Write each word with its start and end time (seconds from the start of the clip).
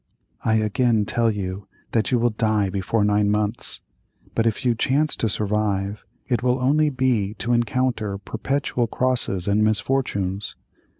I 0.43 0.55
again 0.55 1.05
tell 1.05 1.29
you 1.29 1.67
that 1.91 2.11
you 2.11 2.17
will 2.17 2.31
die 2.31 2.71
before 2.71 3.03
nine 3.03 3.29
months; 3.29 3.81
but 4.33 4.47
if 4.47 4.65
you 4.65 4.73
chance 4.73 5.15
to 5.17 5.29
survive, 5.29 6.05
it 6.27 6.41
will 6.41 6.57
only 6.57 6.89
be 6.89 7.35
to 7.35 7.53
encounter 7.53 8.17
perpetual 8.17 8.87
crosses 8.87 9.47
and 9.47 9.63
misfortunes. 9.63 10.55